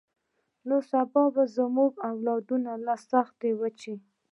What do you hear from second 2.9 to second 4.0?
سختې وچکالۍ.